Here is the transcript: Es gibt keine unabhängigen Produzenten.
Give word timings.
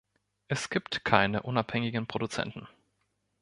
Es 0.47 0.71
gibt 0.71 1.05
keine 1.05 1.43
unabhängigen 1.43 2.07
Produzenten. 2.07 2.67